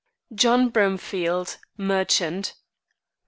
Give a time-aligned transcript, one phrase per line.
[0.33, 2.55] JOHN BROMFIELD, MERCHANT.